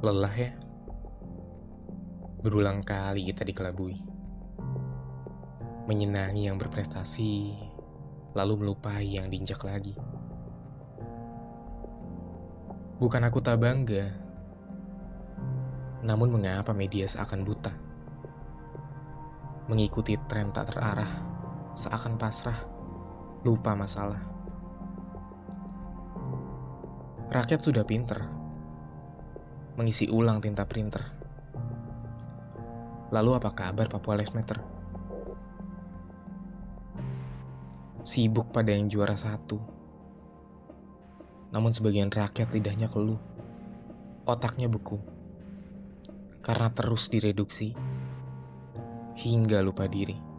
Lelah 0.00 0.32
ya? 0.32 0.56
Berulang 2.40 2.80
kali 2.80 3.20
kita 3.28 3.44
dikelabui. 3.44 4.00
Menyenangi 5.84 6.48
yang 6.48 6.56
berprestasi, 6.56 7.52
lalu 8.32 8.64
melupai 8.64 9.04
yang 9.04 9.28
diinjak 9.28 9.60
lagi. 9.60 9.92
Bukan 12.96 13.28
aku 13.28 13.44
tak 13.44 13.60
bangga, 13.60 14.08
namun 16.00 16.32
mengapa 16.32 16.72
media 16.72 17.04
seakan 17.04 17.44
buta? 17.44 17.76
Mengikuti 19.68 20.16
tren 20.24 20.48
tak 20.48 20.72
terarah, 20.72 21.12
seakan 21.76 22.16
pasrah, 22.16 22.56
lupa 23.44 23.76
masalah. 23.76 24.24
Rakyat 27.28 27.60
sudah 27.60 27.84
pinter, 27.84 28.39
mengisi 29.80 30.12
ulang 30.12 30.44
tinta 30.44 30.68
printer. 30.68 31.00
Lalu 33.08 33.30
apa 33.32 33.56
kabar 33.56 33.88
Papua 33.88 34.20
Lives 34.20 34.36
Matter? 34.36 34.60
Sibuk 38.04 38.52
pada 38.52 38.76
yang 38.76 38.92
juara 38.92 39.16
satu. 39.16 39.56
Namun 41.48 41.72
sebagian 41.72 42.12
rakyat 42.12 42.52
lidahnya 42.52 42.92
keluh. 42.92 43.16
Otaknya 44.28 44.68
beku. 44.68 45.00
Karena 46.44 46.68
terus 46.76 47.08
direduksi. 47.08 47.72
Hingga 49.16 49.64
lupa 49.64 49.88
diri. 49.88 50.29